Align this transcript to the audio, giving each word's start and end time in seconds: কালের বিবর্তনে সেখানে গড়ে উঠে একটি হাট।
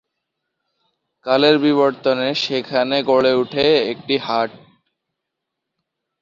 কালের 1.25 1.55
বিবর্তনে 1.59 2.27
সেখানে 2.43 2.95
গড়ে 3.03 3.33
উঠে 3.33 3.65
একটি 3.91 4.15
হাট। 4.17 4.49